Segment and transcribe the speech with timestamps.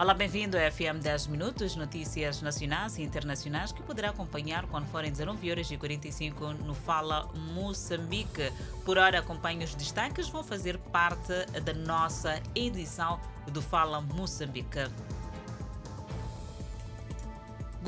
[0.00, 5.10] Olá, bem-vindo ao FM 10 Minutos, notícias nacionais e internacionais que poderá acompanhar quando forem
[5.10, 8.52] 19 horas e 45 no Fala Moçambique.
[8.84, 11.32] Por hora, acompanhe os destaques, vão fazer parte
[11.64, 13.18] da nossa edição
[13.50, 14.84] do Fala Moçambique.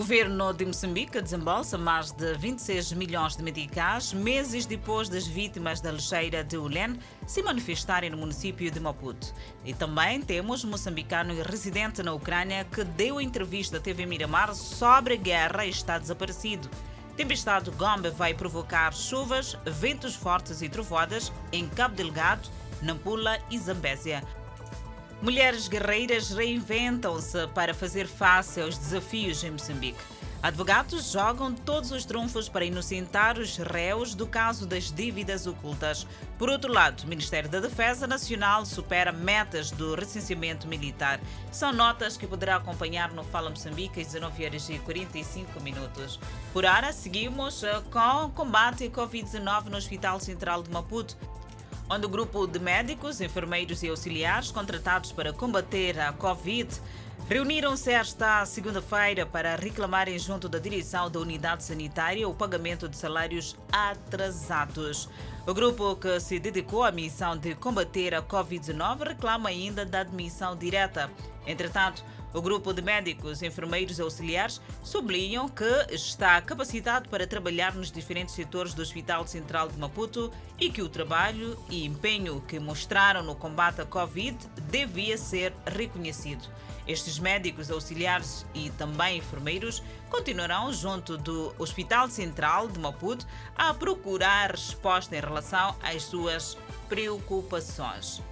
[0.00, 5.92] Governo de Moçambique desembolsa mais de 26 milhões de meticais meses depois das vítimas da
[5.92, 9.34] lixeira de Ulen se manifestarem no município de Maputo.
[9.62, 15.18] E também temos moçambicano residente na Ucrânia que deu entrevista à TV Miramar sobre a
[15.18, 16.66] guerra e está desaparecido.
[17.14, 22.48] Tempestade Gombe vai provocar chuvas, ventos fortes e trovoadas em Cabo Delgado,
[22.80, 24.24] Nampula e Zambésia.
[25.22, 30.00] Mulheres guerreiras reinventam-se para fazer face aos desafios em Moçambique.
[30.42, 36.06] Advogados jogam todos os trunfos para inocentar os réus do caso das dívidas ocultas.
[36.38, 41.20] Por outro lado, o Ministério da Defesa Nacional supera metas do recenseamento militar.
[41.52, 46.18] São notas que poderá acompanhar no Fala Moçambique às 19 horas e 45 minutos.
[46.54, 51.18] Por hora, seguimos eh, com o combate à Covid-19 no Hospital Central de Maputo
[51.90, 56.80] onde o grupo de médicos, enfermeiros e auxiliares contratados para combater a Covid
[57.28, 63.56] reuniram-se esta segunda-feira para reclamarem junto da direção da unidade sanitária o pagamento de salários
[63.72, 65.08] atrasados.
[65.46, 70.56] O grupo que se dedicou à missão de combater a Covid-19 reclama ainda da admissão
[70.56, 71.10] direta.
[71.44, 77.90] Entretanto, o grupo de médicos, enfermeiros e auxiliares sublinham que está capacitado para trabalhar nos
[77.90, 83.22] diferentes setores do Hospital Central de Maputo e que o trabalho e empenho que mostraram
[83.22, 84.36] no combate à Covid
[84.70, 86.48] devia ser reconhecido.
[86.86, 94.50] Estes médicos auxiliares e também enfermeiros continuarão junto do Hospital Central de Maputo a procurar
[94.50, 96.56] resposta em relação às suas
[96.88, 98.22] preocupações.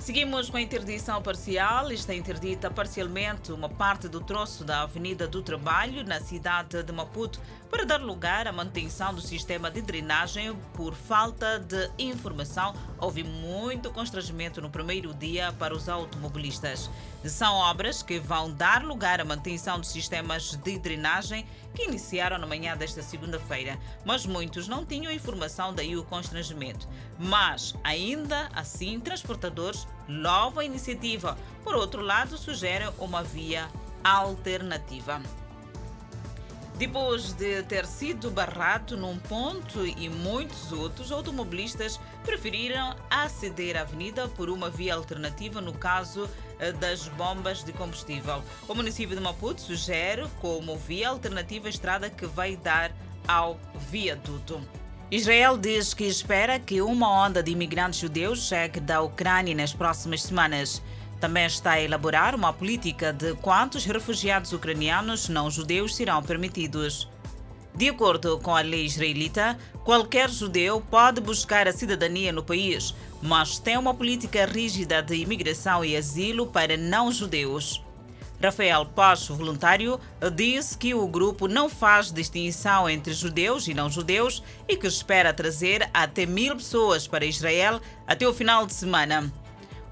[0.00, 1.92] Seguimos com a interdição parcial.
[1.92, 7.38] Está interdita parcialmente uma parte do troço da Avenida do Trabalho, na cidade de Maputo,
[7.70, 12.74] para dar lugar à manutenção do sistema de drenagem por falta de informação.
[13.00, 16.90] Houve muito constrangimento no primeiro dia para os automobilistas.
[17.24, 22.46] São obras que vão dar lugar à manutenção dos sistemas de drenagem que iniciaram na
[22.46, 26.86] manhã desta segunda-feira, mas muitos não tinham informação, daí o constrangimento.
[27.18, 31.38] Mas, ainda assim, transportadores louvam a iniciativa.
[31.64, 33.68] Por outro lado, sugerem uma via
[34.04, 35.22] alternativa.
[36.80, 44.26] Depois de ter sido barrado num ponto e muitos outros automobilistas preferiram aceder à avenida
[44.28, 46.26] por uma via alternativa no caso
[46.58, 48.42] eh, das bombas de combustível.
[48.66, 52.90] O município de Maputo sugere como via alternativa a estrada que vai dar
[53.28, 54.58] ao viaduto.
[55.10, 60.22] Israel diz que espera que uma onda de imigrantes judeus chegue da Ucrânia nas próximas
[60.22, 60.80] semanas
[61.20, 67.08] também está a elaborar uma política de quantos refugiados ucranianos não judeus serão permitidos.
[67.74, 73.58] De acordo com a lei israelita, qualquer judeu pode buscar a cidadania no país, mas
[73.58, 77.82] tem uma política rígida de imigração e asilo para não-judeus.
[78.42, 80.00] Rafael Pacho, voluntário,
[80.34, 85.88] disse que o grupo não faz distinção entre judeus e não-judeus e que espera trazer
[85.92, 89.30] até mil pessoas para Israel até o final de semana.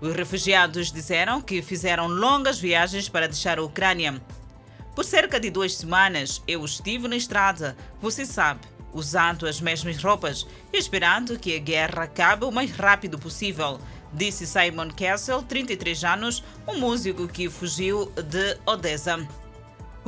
[0.00, 4.20] Os refugiados disseram que fizeram longas viagens para deixar a Ucrânia.
[4.94, 8.60] Por cerca de duas semanas, eu estive na estrada, você sabe,
[8.92, 13.80] usando as mesmas roupas e esperando que a guerra acabe o mais rápido possível,
[14.12, 19.26] disse Simon Kessel, 33 anos, um músico que fugiu de Odessa.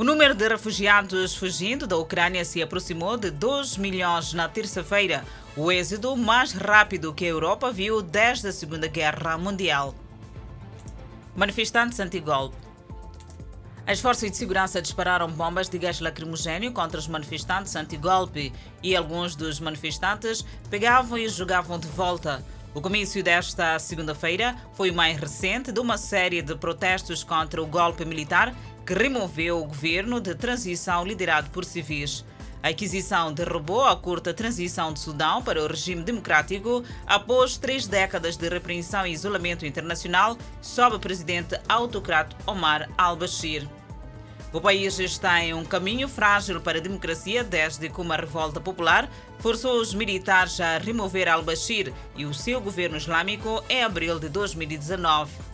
[0.01, 5.23] O número de refugiados fugindo da Ucrânia se aproximou de 2 milhões na terça-feira,
[5.55, 9.93] o êxodo mais rápido que a Europa viu desde a Segunda Guerra Mundial.
[11.35, 12.57] Manifestantes anti-golpe.
[13.85, 18.51] As forças de segurança dispararam bombas de gás lacrimogênio contra os manifestantes anti-golpe
[18.81, 22.43] e alguns dos manifestantes pegavam e jogavam de volta.
[22.73, 27.67] O comício desta segunda-feira foi o mais recente de uma série de protestos contra o
[27.67, 28.55] golpe militar
[28.91, 32.25] que removeu o governo de transição liderado por civis.
[32.61, 38.35] A aquisição derrubou a curta transição de Sudão para o regime democrático após três décadas
[38.35, 43.65] de repreensão e isolamento internacional sob o presidente autocrata Omar al-Bashir.
[44.51, 49.09] O país está em um caminho frágil para a democracia desde que uma revolta popular
[49.39, 55.50] forçou os militares a remover al-Bashir e o seu governo islâmico em abril de 2019.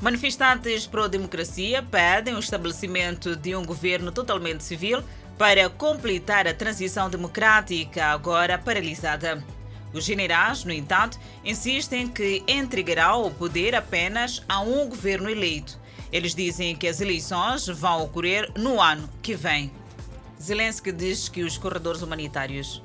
[0.00, 5.02] Manifestantes pró-democracia pedem o estabelecimento de um governo totalmente civil
[5.36, 9.44] para completar a transição democrática agora paralisada.
[9.92, 15.78] Os generais, no entanto, insistem que entregarão o poder apenas a um governo eleito.
[16.10, 19.70] Eles dizem que as eleições vão ocorrer no ano que vem.
[20.40, 22.82] Zelensky diz que os corredores humanitários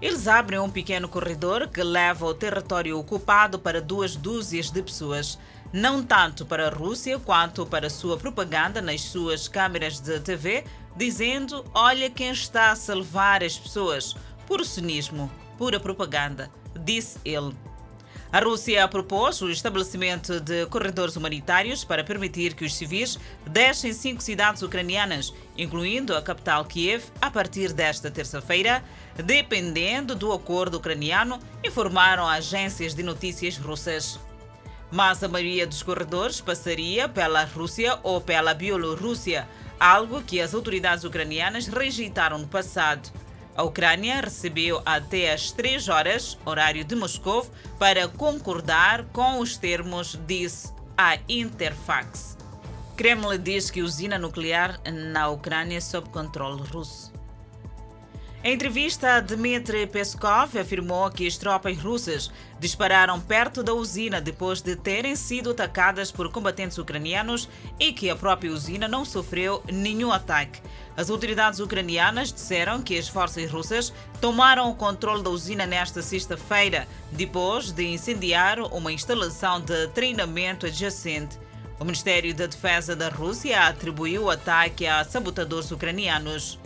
[0.00, 5.38] eles abrem um pequeno corredor que leva o território ocupado para duas dúzias de pessoas,
[5.72, 10.64] não tanto para a Rússia quanto para sua propaganda nas suas câmeras de TV,
[10.96, 14.16] dizendo: Olha quem está a salvar as pessoas.
[14.46, 16.50] Puro cinismo, pura propaganda,
[16.84, 17.54] disse ele.
[18.32, 24.22] A Rússia propôs o estabelecimento de corredores humanitários para permitir que os civis deixem cinco
[24.22, 28.84] cidades ucranianas, incluindo a capital Kiev, a partir desta terça-feira,
[29.16, 34.20] dependendo do acordo ucraniano, informaram agências de notícias russas.
[34.90, 39.48] Mas a maioria dos corredores passaria pela Rússia ou pela Bielorrússia,
[39.78, 43.10] algo que as autoridades ucranianas rejeitaram no passado.
[43.54, 47.46] A Ucrânia recebeu até às 3 horas, horário de Moscou,
[47.78, 52.36] para concordar com os termos, disse a Interfax.
[52.96, 57.19] Kremlin diz que usina nuclear na Ucrânia sob controle russo.
[58.42, 64.74] Em entrevista, Dmitry Peskov afirmou que as tropas russas dispararam perto da usina depois de
[64.76, 67.46] terem sido atacadas por combatentes ucranianos
[67.78, 70.62] e que a própria usina não sofreu nenhum ataque.
[70.96, 73.92] As autoridades ucranianas disseram que as forças russas
[74.22, 81.38] tomaram o controle da usina nesta sexta-feira, depois de incendiar uma instalação de treinamento adjacente.
[81.78, 86.59] O Ministério da Defesa da Rússia atribuiu o ataque a sabotadores ucranianos.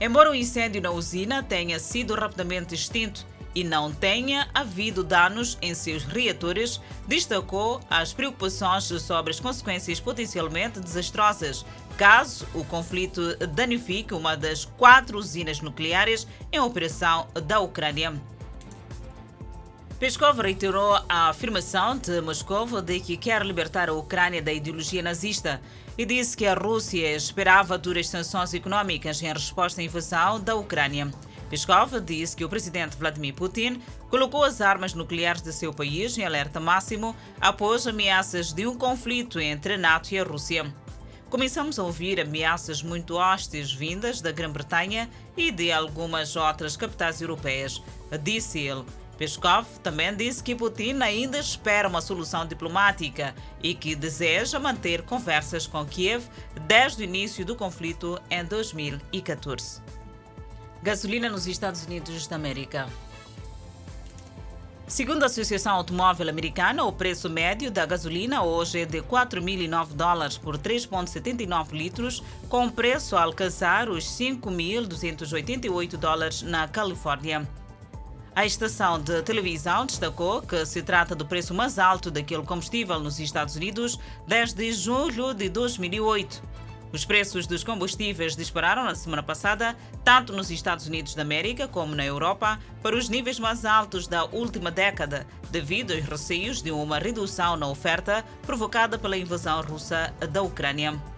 [0.00, 5.74] Embora o incêndio na usina tenha sido rapidamente extinto e não tenha havido danos em
[5.74, 6.78] seus reatores,
[7.08, 11.64] destacou as preocupações sobre as consequências potencialmente desastrosas
[11.96, 18.12] caso o conflito danifique uma das quatro usinas nucleares em operação da Ucrânia.
[19.98, 25.58] Peskov reiterou a afirmação de Moscou de que quer libertar a Ucrânia da ideologia nazista
[25.96, 31.10] e disse que a Rússia esperava duras sanções econômicas em resposta à invasão da Ucrânia.
[31.48, 36.26] Peskov disse que o presidente Vladimir Putin colocou as armas nucleares de seu país em
[36.26, 40.70] alerta máximo após ameaças de um conflito entre a NATO e a Rússia.
[41.30, 47.82] Começamos a ouvir ameaças muito hostis vindas da Grã-Bretanha e de algumas outras capitais europeias,
[48.22, 48.84] disse ele.
[49.18, 55.66] Peskov também disse que Putin ainda espera uma solução diplomática e que deseja manter conversas
[55.66, 56.24] com Kiev
[56.66, 59.80] desde o início do conflito em 2014.
[60.82, 62.86] Gasolina nos Estados Unidos da América.
[64.86, 70.38] Segundo a Associação Automóvel Americana, o preço médio da gasolina hoje é de 4.009 dólares
[70.38, 77.48] por 3,79 litros, com preço a alcançar os 5.288 dólares na Califórnia.
[78.36, 83.18] A estação de televisão destacou que se trata do preço mais alto daquele combustível nos
[83.18, 86.42] Estados Unidos desde julho de 2008.
[86.92, 89.74] Os preços dos combustíveis dispararam na semana passada,
[90.04, 94.26] tanto nos Estados Unidos da América como na Europa, para os níveis mais altos da
[94.26, 100.42] última década, devido aos receios de uma redução na oferta provocada pela invasão russa da
[100.42, 101.15] Ucrânia.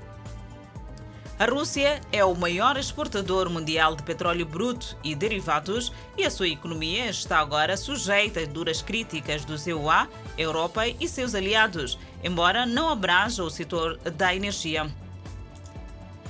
[1.39, 6.49] A Rússia é o maior exportador mundial de petróleo bruto e derivados e a sua
[6.49, 12.91] economia está agora sujeita a duras críticas do EUA, Europa e seus aliados, embora não
[12.91, 14.91] abranja o setor da energia.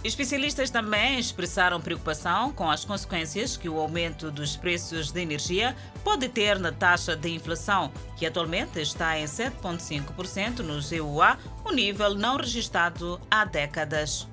[0.05, 6.29] Especialistas também expressaram preocupação com as consequências que o aumento dos preços de energia pode
[6.29, 12.37] ter na taxa de inflação, que atualmente está em 7,5% no EUA, um nível não
[12.37, 14.29] registrado há décadas.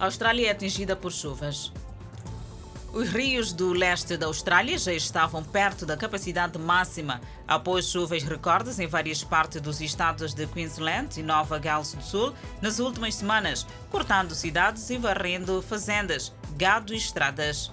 [0.00, 1.72] A Austrália é atingida por chuvas.
[2.92, 8.78] Os rios do leste da Austrália já estavam perto da capacidade máxima após chuvas recordes
[8.78, 13.66] em várias partes dos estados de Queensland e Nova Gales do Sul nas últimas semanas,
[13.90, 17.72] cortando cidades e varrendo fazendas, gado e estradas.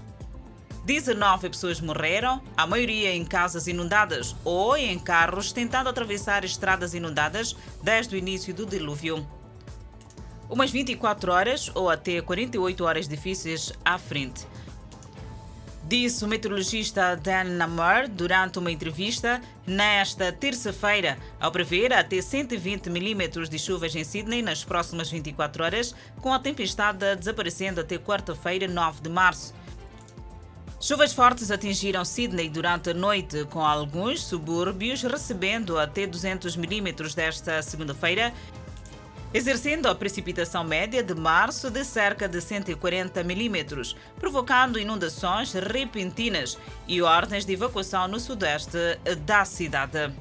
[0.84, 7.55] 19 pessoas morreram, a maioria em casas inundadas ou em carros tentando atravessar estradas inundadas
[7.84, 9.25] desde o início do dilúvio
[10.50, 14.46] umas 24 horas ou até 48 horas difíceis à frente.
[15.88, 23.48] Disse o meteorologista Dan Namar durante uma entrevista nesta terça-feira, ao prever até 120 milímetros
[23.48, 29.02] de chuvas em Sydney nas próximas 24 horas, com a tempestade desaparecendo até quarta-feira, 9
[29.02, 29.54] de março.
[30.82, 37.62] Chuvas fortes atingiram Sydney durante a noite, com alguns subúrbios recebendo até 200 milímetros desta
[37.62, 38.34] segunda-feira
[39.36, 47.01] exercendo a precipitação média de março de cerca de 140 milímetros, provocando inundações repentinas e
[47.01, 48.77] ordens de evacuação no sudeste
[49.25, 50.13] da cidade.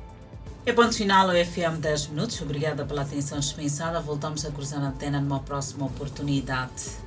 [0.66, 2.42] É ponto final ao FM 10 minutos.
[2.42, 4.00] Obrigada pela atenção dispensada.
[4.00, 7.03] Voltamos a cruzar a antena numa próxima oportunidade.